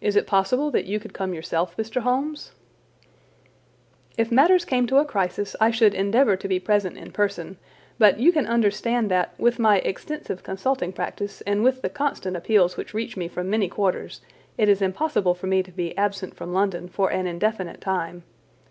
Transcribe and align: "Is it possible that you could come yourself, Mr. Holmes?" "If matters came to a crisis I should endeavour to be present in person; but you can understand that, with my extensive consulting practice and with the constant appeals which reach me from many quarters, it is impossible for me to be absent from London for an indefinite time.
"Is 0.00 0.16
it 0.16 0.26
possible 0.26 0.70
that 0.70 0.86
you 0.86 0.98
could 0.98 1.12
come 1.12 1.34
yourself, 1.34 1.76
Mr. 1.76 2.00
Holmes?" 2.00 2.52
"If 4.16 4.32
matters 4.32 4.64
came 4.64 4.86
to 4.86 4.96
a 4.96 5.04
crisis 5.04 5.54
I 5.60 5.70
should 5.70 5.92
endeavour 5.92 6.34
to 6.34 6.48
be 6.48 6.58
present 6.58 6.96
in 6.96 7.12
person; 7.12 7.58
but 7.98 8.18
you 8.18 8.32
can 8.32 8.46
understand 8.46 9.10
that, 9.10 9.34
with 9.38 9.58
my 9.58 9.80
extensive 9.80 10.42
consulting 10.42 10.94
practice 10.94 11.42
and 11.42 11.62
with 11.62 11.82
the 11.82 11.90
constant 11.90 12.38
appeals 12.38 12.78
which 12.78 12.94
reach 12.94 13.18
me 13.18 13.28
from 13.28 13.50
many 13.50 13.68
quarters, 13.68 14.22
it 14.56 14.70
is 14.70 14.80
impossible 14.80 15.34
for 15.34 15.46
me 15.46 15.62
to 15.62 15.70
be 15.72 15.94
absent 15.94 16.34
from 16.34 16.54
London 16.54 16.88
for 16.88 17.12
an 17.12 17.26
indefinite 17.26 17.82
time. 17.82 18.22